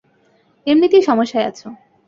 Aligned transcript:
এমনিতেই 0.67 1.03
সমস্যায় 1.03 1.47
আছো। 1.47 1.67